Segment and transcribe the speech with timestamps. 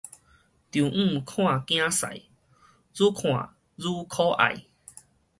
[0.03, 0.17] 丈姆看囝婿，愈
[3.15, 4.41] 看愈可愛